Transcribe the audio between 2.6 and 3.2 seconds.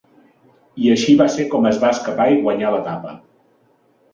l'etapa.